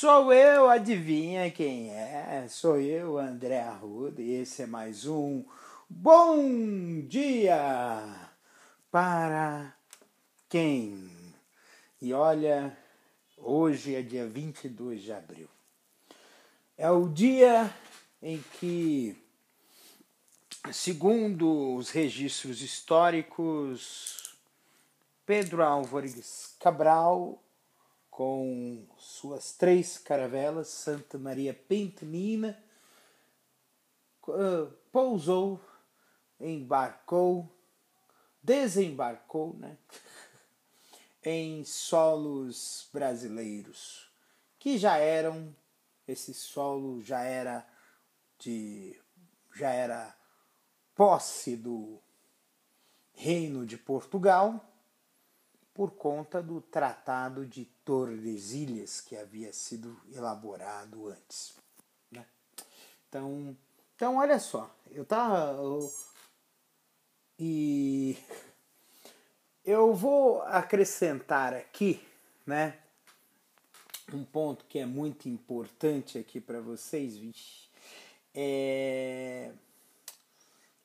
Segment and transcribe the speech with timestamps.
[0.00, 2.46] Sou eu, adivinha quem é?
[2.48, 5.44] Sou eu, André Arruda, e esse é mais um
[5.90, 8.30] Bom Dia
[8.90, 9.76] para
[10.48, 11.06] quem?
[12.00, 12.74] E olha,
[13.36, 15.48] hoje é dia 22 de abril.
[16.78, 17.70] É o dia
[18.22, 19.14] em que,
[20.72, 24.34] segundo os registros históricos,
[25.26, 27.38] Pedro Álvares Cabral
[28.20, 32.62] com suas três caravelas, Santa Maria Pentenina,
[34.92, 35.58] pousou,
[36.38, 37.50] embarcou,
[38.42, 39.78] desembarcou né,
[41.24, 44.12] em solos brasileiros,
[44.58, 45.56] que já eram,
[46.06, 47.66] esse solo já era
[48.38, 49.00] de
[49.56, 50.14] já era
[50.94, 51.98] posse do
[53.14, 54.62] reino de Portugal
[55.74, 61.54] por conta do Tratado de Tordesilhas que havia sido elaborado antes.
[62.10, 62.24] Né?
[63.08, 63.56] Então,
[63.96, 65.52] então, olha só, eu tava.
[65.52, 65.92] Eu,
[67.38, 68.16] e
[69.64, 72.02] eu vou acrescentar aqui,
[72.46, 72.78] né?
[74.12, 77.70] Um ponto que é muito importante aqui para vocês,
[78.34, 79.52] é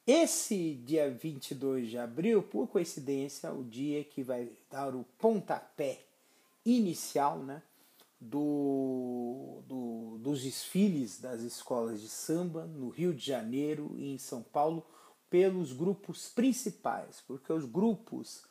[0.08, 6.00] esse dia 22 de abril, por coincidência, é o dia que vai dar o pontapé
[6.64, 7.62] inicial né,
[8.20, 14.44] do, do, dos desfiles das escolas de samba no Rio de Janeiro e em São
[14.44, 14.86] Paulo
[15.30, 18.44] pelos grupos principais, porque os grupos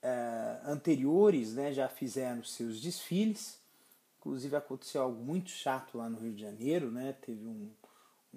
[0.00, 3.58] eh, anteriores né, já fizeram seus desfiles,
[4.18, 7.68] inclusive aconteceu algo muito chato lá no Rio de Janeiro, né, teve um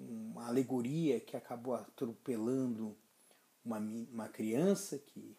[0.08, 2.96] uma alegoria que acabou atropelando
[3.64, 5.36] uma, uma criança que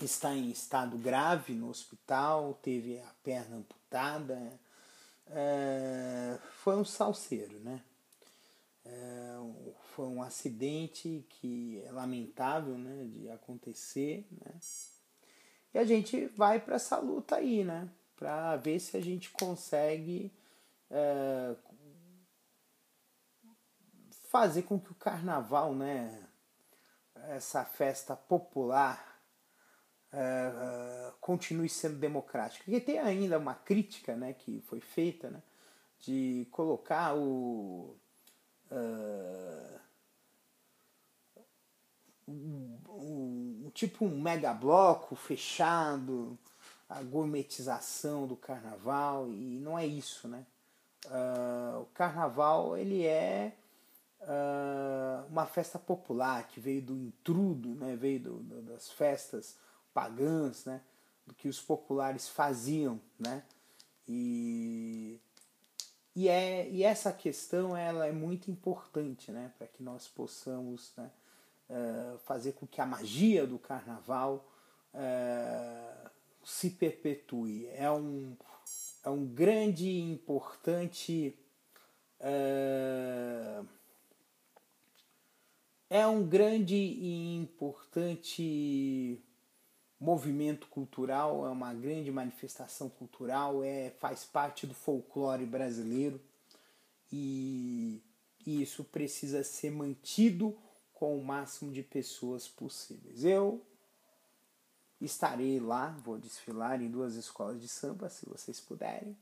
[0.00, 4.60] está em estado grave no hospital, teve a perna amputada.
[5.28, 7.82] É, foi um salseiro, né?
[8.84, 9.36] É,
[9.94, 14.54] foi um acidente que é lamentável né, de acontecer, né?
[15.74, 17.88] E a gente vai para essa luta aí, né?
[18.16, 20.32] Para ver se a gente consegue
[20.90, 21.54] é,
[24.36, 26.22] fazer com que o carnaval, né,
[27.28, 29.18] essa festa popular,
[30.12, 32.62] é, é, continue sendo democrática.
[32.64, 35.42] Porque tem ainda uma crítica né, que foi feita né,
[36.00, 37.96] de colocar o.
[38.70, 39.80] Uh,
[42.28, 46.36] um, um, tipo um mega bloco fechado,
[46.88, 50.44] a gourmetização do carnaval, e não é isso, né?
[51.06, 53.52] Uh, o carnaval ele é
[54.22, 59.56] uh, uma festa popular que veio do intrudo, né, veio do, do, das festas
[59.92, 60.80] pagãs, né,
[61.26, 63.42] do que os populares faziam, né,
[64.08, 65.20] e,
[66.14, 71.10] e, é, e essa questão ela é muito importante, né, para que nós possamos, né,
[71.70, 74.46] uh, fazer com que a magia do carnaval
[74.94, 76.10] uh,
[76.44, 77.66] se perpetue.
[77.74, 78.36] É um,
[79.04, 81.36] é um grande e importante
[82.20, 83.66] uh,
[85.88, 89.22] é um grande e importante
[89.98, 96.20] movimento cultural, é uma grande manifestação cultural, é, faz parte do folclore brasileiro
[97.10, 98.02] e,
[98.44, 100.56] e isso precisa ser mantido
[100.92, 103.24] com o máximo de pessoas possíveis.
[103.24, 103.64] Eu
[105.00, 109.16] estarei lá, vou desfilar em duas escolas de samba, se vocês puderem,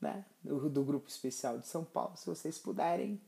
[0.00, 0.24] né?
[0.42, 3.20] do, do Grupo Especial de São Paulo, se vocês puderem,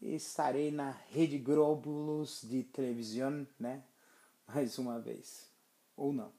[0.00, 3.82] estarei na Rede Globulus de televisão, né?
[4.46, 5.48] Mais uma vez.
[5.96, 6.32] Ou não.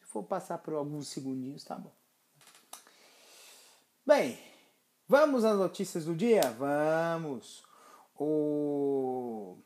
[0.00, 1.92] Se for passar por alguns segundinhos, tá bom.
[4.06, 4.38] Bem,
[5.06, 6.50] vamos às notícias do dia?
[6.52, 7.62] Vamos.
[8.18, 9.58] O...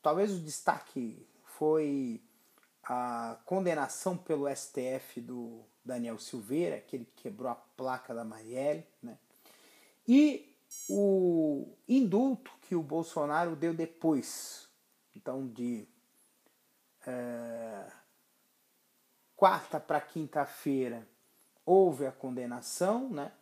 [0.00, 2.22] Talvez o destaque foi
[2.84, 9.18] a condenação pelo STF do Daniel Silveira, aquele que quebrou a placa da Marielle, né?
[10.06, 10.55] E
[10.88, 14.68] o indulto que o Bolsonaro deu depois,
[15.14, 15.86] então de
[17.06, 17.86] é,
[19.36, 21.06] quarta para quinta-feira,
[21.64, 23.32] houve a condenação, né,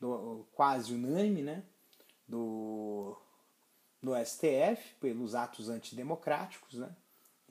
[0.00, 1.62] do, quase unânime, né,
[2.26, 3.16] do,
[4.02, 6.94] do STF pelos atos antidemocráticos, né,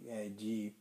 [0.06, 0.76] é, de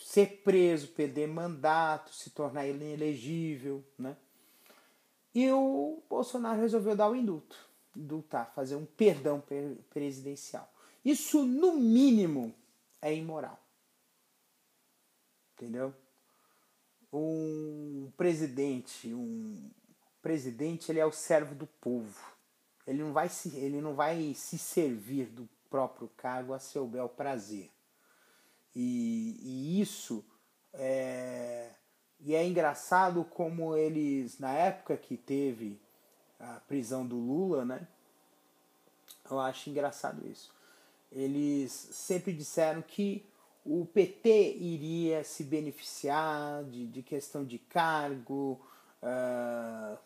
[0.00, 4.16] ser preso, perder mandato, se tornar inelegível, né,
[5.34, 7.58] e o Bolsonaro resolveu dar o indulto,
[7.96, 9.42] indultar, fazer um perdão
[9.90, 10.72] presidencial.
[11.04, 12.54] Isso, no mínimo,
[13.00, 13.58] é imoral.
[15.54, 15.94] Entendeu?
[17.12, 19.70] Um presidente, um
[20.20, 22.18] presidente, ele é o servo do povo.
[22.86, 27.08] Ele não vai se, ele não vai se servir do próprio cargo a seu bel
[27.08, 27.70] prazer.
[28.74, 30.24] E, e isso
[30.72, 31.70] é,
[32.20, 35.80] e é engraçado como eles, na época que teve
[36.38, 37.86] a prisão do Lula, né?
[39.30, 40.52] Eu acho engraçado isso.
[41.10, 43.24] Eles sempre disseram que
[43.64, 48.60] o PT iria se beneficiar de, de questão de cargo.
[49.02, 49.98] Uh,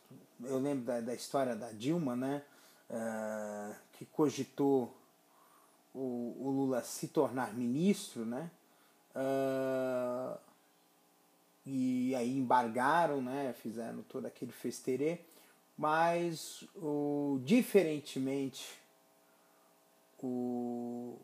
[0.45, 2.43] eu lembro da, da, história da Dilma, né?
[2.89, 4.97] Uh, que cogitou
[5.93, 8.51] o, o, Lula se tornar ministro, né?
[9.15, 10.39] Uh,
[11.67, 13.55] e aí embargaram, né?
[13.61, 15.21] Fizeram todo aquele festerê.
[15.79, 18.81] Mas, o, diferentemente
[20.21, 21.17] o,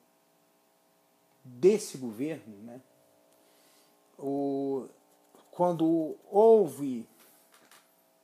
[1.45, 2.81] desse governo, né?
[4.17, 4.87] O,
[5.51, 7.05] quando houve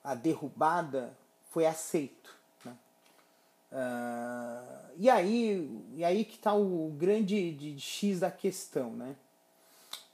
[0.05, 1.17] a derrubada,
[1.51, 2.33] foi aceito.
[2.65, 2.77] Né?
[3.73, 8.93] Uh, e, aí, e aí que está o grande de, de X da questão.
[8.93, 9.17] Né?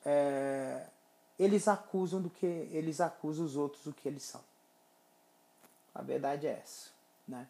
[0.03, 0.87] É,
[1.39, 4.41] eles acusam do que eles acusam os outros do que eles são.
[5.96, 6.90] A verdade é essa,
[7.26, 7.48] né?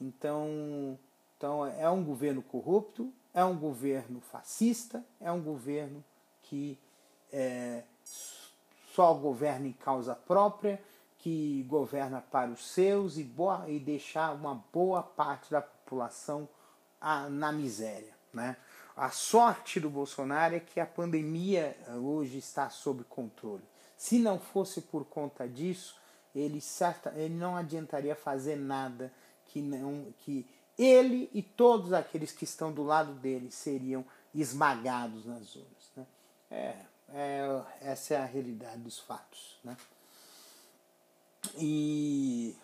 [0.00, 0.96] Então,
[1.36, 6.04] então é um governo corrupto, é um governo fascista, é um governo
[6.42, 6.78] que
[7.32, 7.82] é,
[8.94, 10.80] só governa em causa própria,
[11.18, 16.48] que governa para os seus e, boa, e deixar uma boa parte da população
[17.00, 18.56] a, na miséria, né?
[18.96, 23.64] A sorte do Bolsonaro é que a pandemia eh, hoje está sob controle.
[23.96, 25.96] Se não fosse por conta disso,
[26.34, 29.12] ele, certa, ele não adiantaria fazer nada
[29.46, 30.46] que não que
[30.76, 34.04] ele e todos aqueles que estão do lado dele seriam
[34.34, 35.92] esmagados nas urnas.
[35.96, 36.06] Né?
[36.50, 36.76] É,
[37.10, 39.58] é, essa é a realidade dos fatos.
[39.62, 39.76] Né?
[41.56, 42.56] E,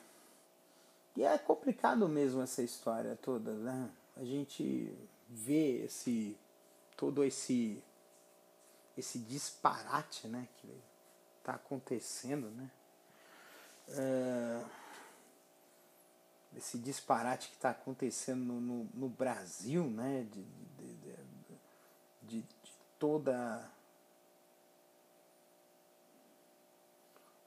[1.17, 3.52] e é complicado mesmo essa história toda.
[3.52, 3.90] Né?
[4.17, 4.93] A gente
[5.28, 6.37] ver esse
[6.96, 7.82] todo esse
[8.99, 10.69] esse disparate né, que
[11.38, 12.70] está acontecendo, né?
[13.90, 14.64] Uh,
[16.56, 20.26] esse disparate que está acontecendo no, no, no, Brasil, né?
[20.31, 20.94] De, de,
[22.22, 22.44] de, de
[22.98, 23.69] toda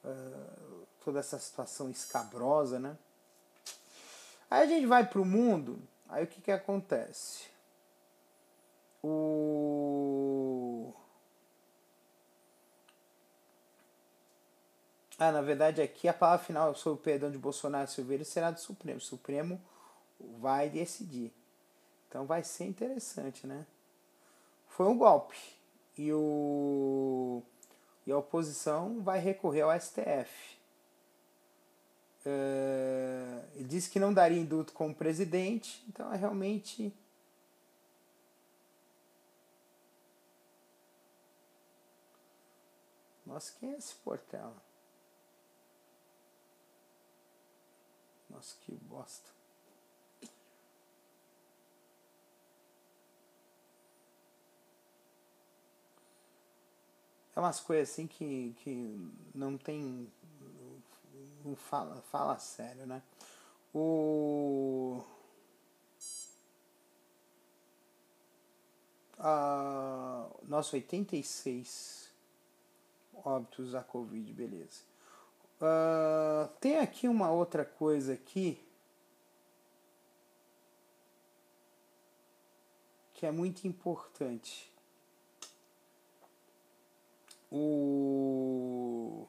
[0.03, 2.97] uh, toda essa situação escabrosa, né?
[4.49, 7.47] Aí a gente vai para o mundo, aí o que, que acontece?
[9.01, 9.72] O.
[15.25, 18.51] Ah, na verdade aqui a palavra final sobre o perdão de Bolsonaro e Silveira será
[18.51, 18.97] do Supremo.
[18.97, 19.61] O Supremo
[20.19, 21.31] vai decidir.
[22.09, 23.65] Então vai ser interessante, né?
[24.67, 25.37] Foi um golpe.
[25.97, 27.41] E, o...
[28.05, 30.57] e a oposição vai recorrer ao STF.
[32.25, 36.93] Uh, eh, ele disse que não daria indulto como presidente, então é realmente
[43.25, 44.72] Nossa, quem é esse Portela?
[48.33, 49.29] Nossa, que bosta.
[57.35, 60.11] É umas coisas assim que, que não tem.
[61.45, 63.01] Não fala, fala sério, né?
[63.73, 65.03] O.
[69.19, 72.11] A, nossa, 86
[73.13, 74.92] óbitos da Covid, beleza.
[75.63, 78.61] Uh, tem aqui uma outra coisa aqui
[83.13, 84.69] que é muito importante.
[87.49, 89.25] O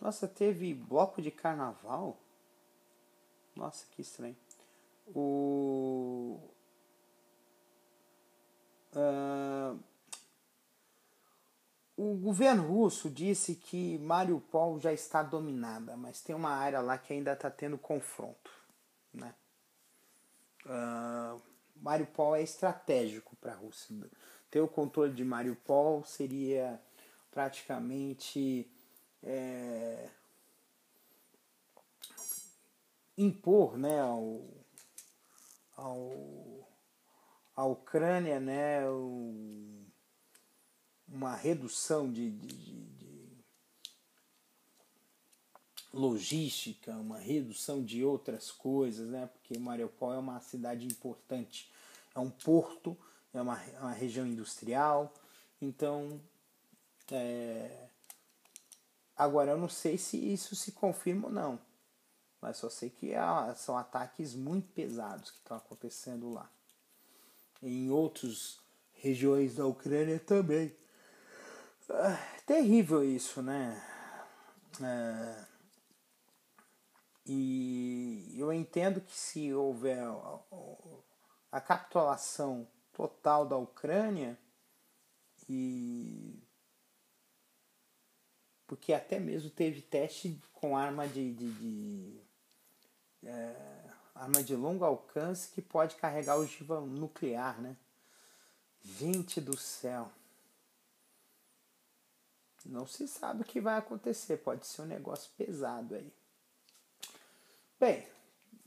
[0.00, 2.16] Nossa, teve bloco de carnaval?
[3.54, 4.36] Nossa, que estranho
[5.14, 6.38] o
[8.96, 9.78] uh,
[11.96, 17.12] o governo russo disse que Mariupol já está dominada, mas tem uma área lá que
[17.12, 18.50] ainda está tendo confronto,
[19.12, 19.34] né?
[20.64, 21.40] Uh,
[21.76, 23.94] Mariupol é estratégico para a Rússia.
[24.50, 26.80] Ter o controle de Mariupol seria
[27.30, 28.68] praticamente
[29.22, 30.08] é,
[33.18, 34.42] impor né, ao,
[35.76, 36.68] ao,
[37.56, 38.82] à Ucrânia né,
[41.08, 43.44] uma redução de, de, de
[45.92, 49.26] logística, uma redução de outras coisas, né?
[49.26, 51.72] porque Mariupol é uma cidade importante,
[52.14, 52.96] é um porto,
[53.32, 55.12] é uma, é uma região industrial,
[55.60, 56.20] então
[57.10, 57.88] é...
[59.16, 61.58] agora eu não sei se isso se confirma ou não,
[62.40, 63.12] mas só sei que
[63.56, 66.50] são ataques muito pesados que estão acontecendo lá.
[67.62, 68.60] Em outras
[68.94, 70.74] regiões da Ucrânia também.
[71.90, 73.82] Ah, terrível isso, né?
[74.82, 75.46] É,
[77.28, 79.98] e eu entendo que se houver
[81.50, 84.38] a, capitulação total da Ucrânia
[85.48, 86.40] e
[88.66, 92.20] porque até mesmo teve teste com arma de, de, de
[93.24, 97.76] é, arma de longo alcance que pode carregar ogiva nuclear, né?
[98.82, 100.10] Gente do céu.
[102.64, 106.12] Não se sabe o que vai acontecer, pode ser um negócio pesado aí.
[107.78, 108.08] Bem,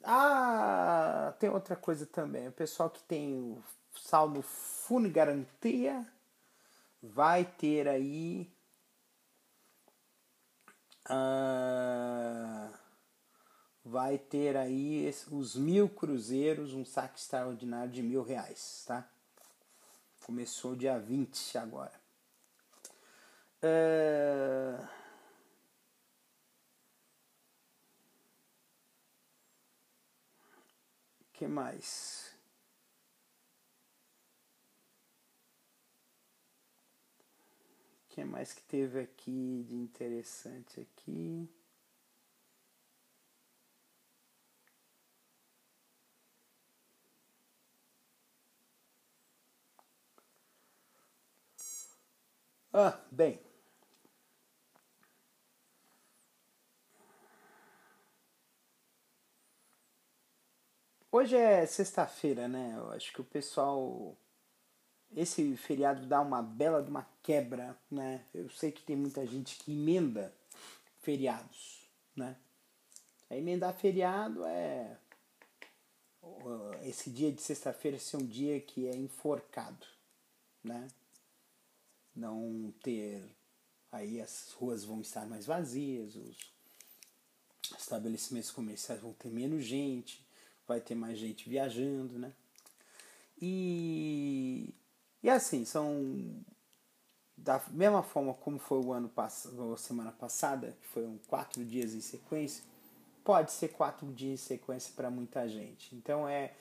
[0.03, 2.47] ah, tem outra coisa também.
[2.47, 3.63] O pessoal que tem o
[3.99, 6.05] saldo Fundo Garantia
[7.01, 8.49] vai ter aí.
[11.05, 12.69] Ah,
[13.83, 19.09] vai ter aí os mil cruzeiros, um saque extraordinário de mil reais, tá?
[20.25, 22.00] Começou dia 20 agora.
[23.63, 24.88] Uh...
[31.33, 32.29] que mais?
[38.19, 41.50] que mais que teve aqui de interessante aqui?
[52.73, 53.39] Ah, bem.
[61.11, 62.75] Hoje é sexta-feira, né?
[62.77, 64.15] Eu acho que o pessoal.
[65.15, 68.23] Esse feriado dá uma bela de uma quebra, né?
[68.33, 70.33] Eu sei que tem muita gente que emenda
[71.01, 72.38] feriados, né?
[73.29, 74.97] A emendar feriado é.
[76.83, 79.85] Esse dia de sexta-feira ser um dia que é enforcado,
[80.63, 80.88] né?
[82.19, 83.23] Não ter.
[83.91, 86.38] Aí as ruas vão estar mais vazias, os
[87.77, 90.23] estabelecimentos comerciais vão ter menos gente
[90.69, 92.31] vai ter mais gente viajando, né?
[93.41, 94.71] E,
[95.23, 96.45] e assim, são
[97.35, 101.93] da mesma forma como foi o ano passado, a semana passada, que foram quatro dias
[101.93, 102.63] em sequência,
[103.23, 105.95] pode ser quatro dias em sequência para muita gente.
[105.95, 106.53] Então é,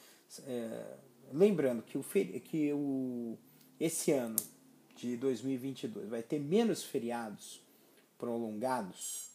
[0.47, 0.97] é
[1.31, 3.37] lembrando que o que o
[3.79, 4.37] esse ano
[4.99, 7.61] de 2022 vai ter menos feriados
[8.19, 9.29] prolongados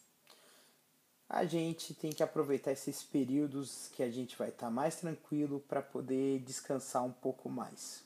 [1.34, 5.60] a gente tem que aproveitar esses períodos que a gente vai estar tá mais tranquilo
[5.62, 8.04] para poder descansar um pouco mais.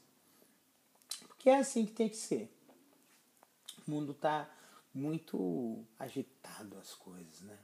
[1.27, 2.49] Porque é assim que tem que ser.
[3.85, 4.49] O mundo está
[4.93, 7.59] muito agitado as coisas, né?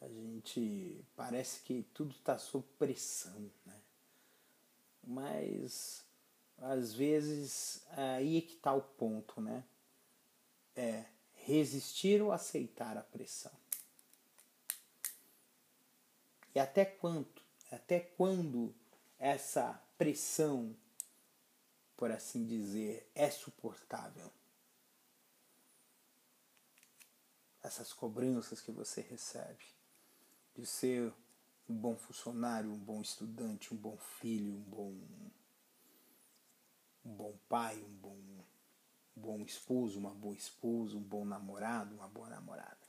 [0.00, 3.76] A gente parece que tudo está sob pressão, né?
[5.06, 6.04] Mas
[6.60, 9.64] às vezes aí é que está o ponto, né?
[10.76, 13.52] É resistir ou aceitar a pressão.
[16.54, 18.74] E até quanto, até quando
[19.18, 20.76] essa pressão,
[21.96, 24.30] por assim dizer, é suportável?
[27.62, 29.64] Essas cobranças que você recebe
[30.56, 31.12] de ser
[31.68, 34.94] um bom funcionário, um bom estudante, um bom filho, um bom
[37.04, 38.16] um bom pai, um bom,
[39.16, 42.80] um bom esposo, uma boa esposa, um bom namorado, uma boa namorada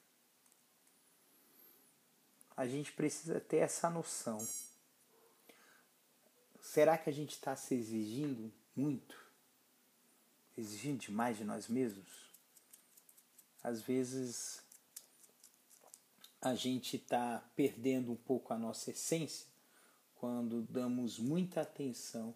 [2.62, 4.46] a gente precisa ter essa noção.
[6.62, 9.20] Será que a gente está se exigindo muito?
[10.56, 12.30] Exigindo demais de nós mesmos?
[13.63, 14.62] Às vezes
[16.39, 19.48] a gente está perdendo um pouco a nossa essência
[20.15, 22.36] quando damos muita atenção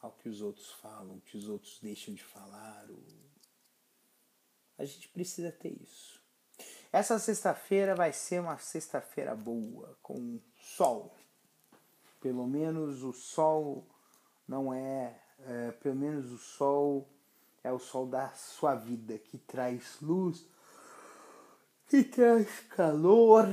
[0.00, 2.88] ao que os outros falam, o que os outros deixam de falar.
[4.78, 6.20] A gente precisa ter isso.
[6.92, 11.14] Essa sexta-feira vai ser uma sexta-feira boa, com sol.
[12.20, 13.86] Pelo menos o sol
[14.46, 17.08] não é, é, pelo menos o sol
[17.62, 20.44] é o sol da sua vida, que traz luz,
[21.86, 23.46] que traz calor,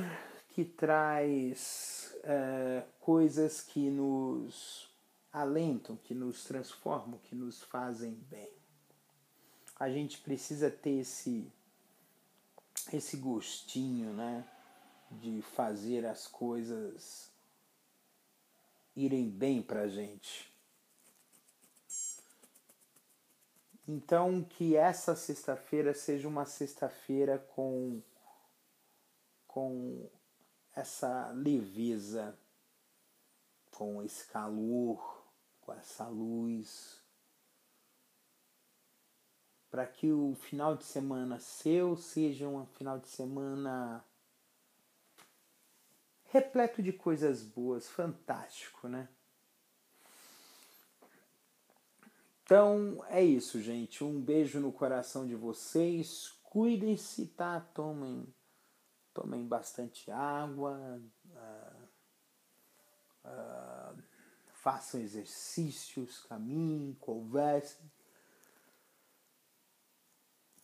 [0.49, 4.86] que traz é, coisas que nos
[5.41, 8.51] alentam, que nos transformam, que nos fazem bem.
[9.79, 11.51] A gente precisa ter esse,
[12.91, 14.45] esse gostinho, né?
[15.11, 17.31] De fazer as coisas
[18.95, 20.51] irem bem pra gente.
[23.87, 28.01] Então, que essa sexta-feira seja uma sexta-feira com,
[29.47, 30.09] com
[30.75, 32.37] essa leveza,
[33.71, 35.16] com esse calor,
[35.67, 37.03] com essa luz,
[39.69, 44.01] para que o final de semana seu seja um final de semana
[46.23, 49.09] repleto de coisas boas, fantástico, né?
[52.43, 54.05] Então é isso, gente.
[54.05, 56.29] Um beijo no coração de vocês.
[56.43, 57.59] Cuidem-se, tá?
[57.59, 58.33] Tomem,
[59.13, 61.01] tomem bastante água.
[61.25, 61.76] Uh,
[64.67, 67.89] façam exercícios, caminhem, conversem.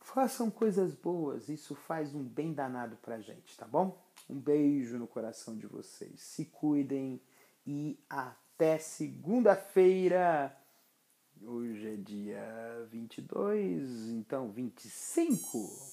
[0.01, 3.97] Façam coisas boas, isso faz um bem danado pra gente, tá bom?
[4.29, 6.19] Um beijo no coração de vocês.
[6.19, 7.21] Se cuidem
[7.65, 10.53] e até segunda-feira.
[11.41, 15.92] Hoje é dia 22, então 25.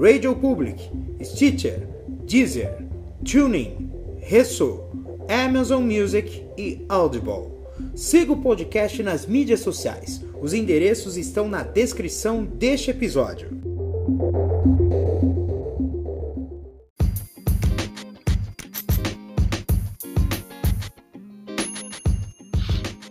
[0.00, 0.88] Radio Public,
[1.20, 1.88] Stitcher,
[2.24, 2.86] Deezer,
[3.24, 4.80] Tuning, Resso,
[5.28, 7.50] Amazon Music e Audible.
[7.96, 10.24] Siga o podcast nas mídias sociais.
[10.40, 13.50] Os endereços estão na descrição deste episódio.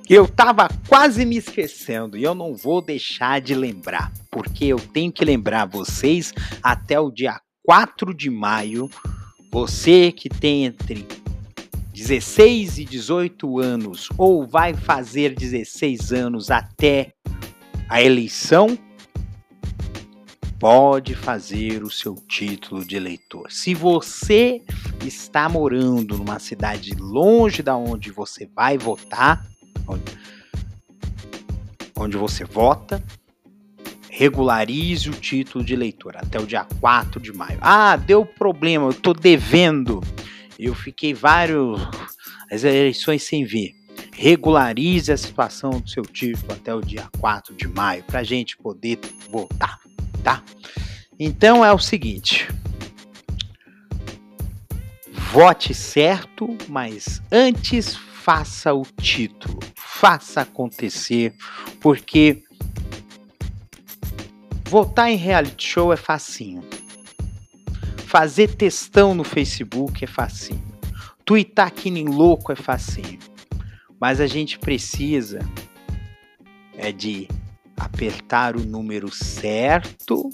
[0.10, 5.12] Eu tava quase me esquecendo e eu não vou deixar de lembrar, porque eu tenho
[5.12, 8.88] que lembrar vocês até o dia 4 de maio,
[9.52, 11.08] você que tem entre
[11.92, 17.16] 16 e 18 anos ou vai fazer 16 anos até
[17.90, 18.78] a eleição,
[20.60, 23.52] pode fazer o seu título de eleitor.
[23.52, 24.62] Se você
[25.04, 29.44] está morando numa cidade longe da onde você vai votar,
[31.96, 33.04] onde, você vota,
[34.18, 37.60] regularize o título de eleitor até o dia 4 de maio.
[37.62, 40.02] Ah, deu problema, eu estou devendo.
[40.58, 41.80] Eu fiquei vários
[42.52, 43.76] as eleições sem ver.
[44.14, 48.58] Regularize a situação do seu título até o dia 4 de maio para a gente
[48.58, 49.00] poder
[49.30, 49.80] votar,
[50.24, 50.44] tá?
[51.20, 52.48] Então é o seguinte:
[55.12, 61.36] vote certo, mas antes faça o título, faça acontecer,
[61.80, 62.47] porque
[64.68, 66.64] votar em reality show é facinho.
[68.06, 70.64] Fazer textão no Facebook é facinho.
[71.26, 73.20] Twittar que nem louco é facinho.
[74.00, 75.40] Mas a gente precisa
[76.78, 77.28] é de
[77.76, 80.30] apertar o número certo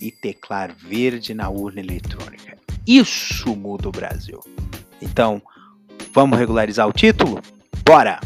[0.00, 2.56] e teclar verde na urna eletrônica.
[2.86, 4.40] Isso muda o Brasil.
[5.00, 5.42] Então,
[6.12, 7.40] Vamos regularizar o título?
[7.84, 8.20] Bora!